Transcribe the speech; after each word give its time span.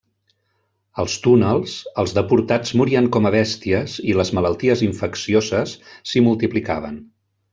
Als 1.01 1.17
túnels, 1.25 1.75
els 2.03 2.15
deportats 2.19 2.73
morien 2.81 3.09
com 3.17 3.29
a 3.29 3.33
bèsties 3.37 3.97
i 4.13 4.17
les 4.21 4.33
malalties 4.39 4.83
infeccioses 4.89 5.75
s'hi 6.13 6.27
multiplicaven. 6.31 6.99